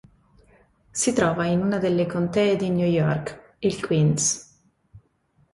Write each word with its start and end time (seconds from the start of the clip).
Si 0.93 1.13
trova 1.13 1.45
in 1.45 1.59
una 1.61 1.77
delle 1.77 2.07
contee 2.07 2.55
di 2.55 2.71
New 2.71 2.87
York, 2.87 3.57
il 3.59 3.85
Queens. 3.85 4.59